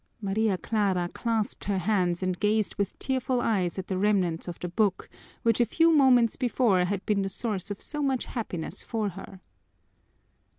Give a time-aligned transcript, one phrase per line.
[0.19, 4.67] Maria Clara clasped her hands and gazed with tearful eyes at the remnants of the
[4.67, 5.07] book
[5.43, 9.41] which a few moments before had been the source of so much happiness for her.